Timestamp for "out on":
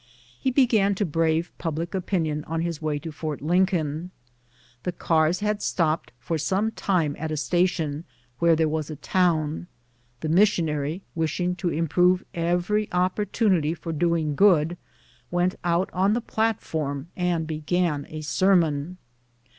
15.63-16.13